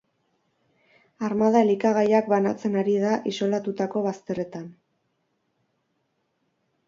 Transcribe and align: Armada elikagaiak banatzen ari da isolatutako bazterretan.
Armada 1.27 1.59
elikagaiak 1.65 2.31
banatzen 2.31 2.79
ari 2.83 2.95
da 3.05 3.11
isolatutako 3.33 4.03
bazterretan. 4.05 4.67